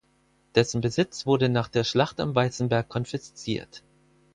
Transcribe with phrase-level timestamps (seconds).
[0.55, 3.83] Dessen Besitz wurde nach der Schlacht am Weißen Berg konfisziert.